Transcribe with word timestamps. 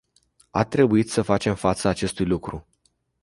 A 0.51 0.63
trebuit 0.67 1.09
să 1.09 1.21
facem 1.21 1.55
față 1.55 1.87
acestui 1.87 2.25
lucru. 2.25 2.67